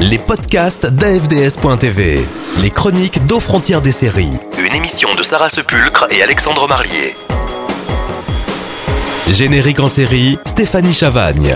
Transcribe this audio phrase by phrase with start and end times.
[0.00, 2.24] les podcasts d'AFDS.tv,
[2.62, 4.32] les chroniques d'aux frontières des séries.
[4.58, 7.14] Une émission de Sarah Sepulcre et Alexandre Marlier.
[9.28, 11.54] Générique en série, Stéphanie Chavagne.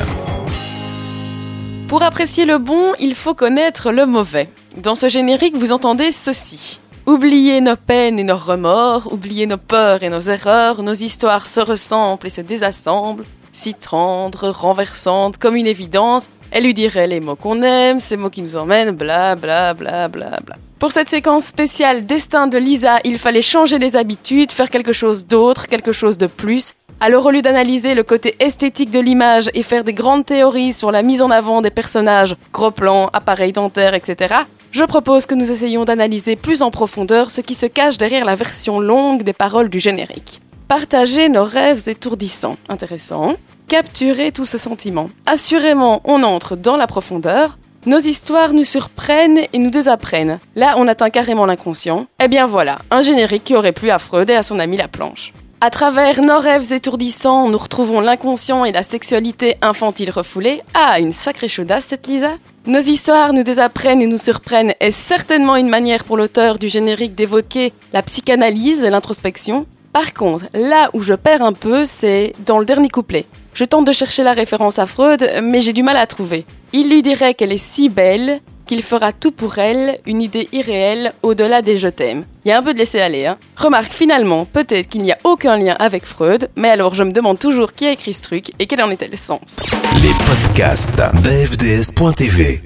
[1.89, 4.51] Pour apprécier le bon, il faut connaître le mauvais.
[4.77, 6.81] Dans ce générique, vous entendez ceci.
[7.07, 11.61] Oubliez nos peines et nos remords, oubliez nos peurs et nos erreurs, nos histoires se
[11.61, 17.35] ressemblent et se désassemblent, si tendres, renversantes, comme une évidence, elle lui dirait les mots
[17.35, 20.57] qu'on aime, ces mots qui nous emmènent, bla bla bla bla bla.
[20.79, 25.27] Pour cette séquence spéciale Destin de Lisa, il fallait changer les habitudes, faire quelque chose
[25.27, 26.73] d'autre, quelque chose de plus.
[27.01, 30.93] Alors au lieu d'analyser le côté esthétique de l'image et faire des grandes théories sur
[30.93, 34.37] la mise en avant des personnages, gros plans, appareils dentaires, etc.,
[34.71, 38.35] je propose que nous essayions d'analyser plus en profondeur ce qui se cache derrière la
[38.35, 40.41] version longue des paroles du générique.
[40.69, 42.57] Partager nos rêves étourdissants.
[42.71, 43.35] Intéressant.
[43.69, 45.11] Capturer tout ce sentiment.
[45.27, 47.59] Assurément, on entre dans la profondeur.
[47.85, 50.39] Nos histoires nous surprennent et nous désapprennent.
[50.57, 52.07] Là, on atteint carrément l'inconscient.
[52.19, 54.89] Eh bien voilà, un générique qui aurait plu à Freud et à son ami La
[54.89, 55.35] Planche.
[55.61, 60.63] À travers nos rêves étourdissants, nous retrouvons l'inconscient et la sexualité infantile refoulée.
[60.73, 62.33] Ah, une sacrée chaudasse cette Lisa
[62.67, 67.15] nos histoires nous désapprennent et nous surprennent est certainement une manière pour l'auteur du générique
[67.15, 69.67] d'évoquer la psychanalyse et l'introspection.
[69.95, 73.27] Par contre, là où je perds un peu, c'est dans le dernier couplet.
[73.55, 76.45] Je tente de chercher la référence à Freud, mais j'ai du mal à trouver.
[76.73, 81.13] Il lui dirait qu'elle est si belle qu'il fera tout pour elle, une idée irréelle
[81.23, 82.25] au-delà des je t'aime.
[82.45, 83.39] Il y a un peu de laisser aller, hein.
[83.57, 87.39] Remarque finalement, peut-être qu'il n'y a aucun lien avec Freud, mais alors je me demande
[87.39, 89.55] toujours qui a écrit ce truc et quel en était le sens.
[90.03, 92.63] Les podcasts d'AFDS.tv,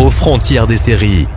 [0.00, 1.28] aux frontières des séries.